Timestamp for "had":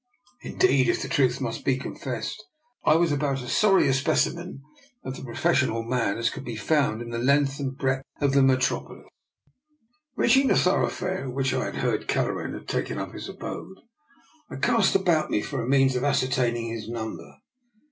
11.65-11.75, 12.55-12.67